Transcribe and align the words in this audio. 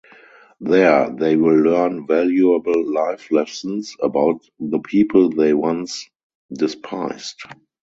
There 0.59 1.11
they 1.11 1.35
will 1.35 1.53
learn 1.59 2.07
valuable 2.07 2.91
life 2.91 3.31
lessons 3.31 3.95
about 4.01 4.41
the 4.59 4.79
people 4.79 5.29
they 5.29 5.53
once 5.53 6.09
despised. 6.51 7.43